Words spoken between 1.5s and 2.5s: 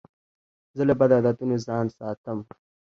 ځان ساتم.